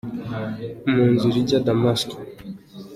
[0.91, 2.15] Mu nzira ijya i Damasiko?